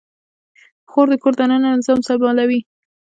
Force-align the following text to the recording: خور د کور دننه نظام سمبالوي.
خور 0.91 1.07
د 1.11 1.15
کور 1.23 1.33
دننه 1.39 1.69
نظام 1.77 1.99
سمبالوي. 2.07 2.59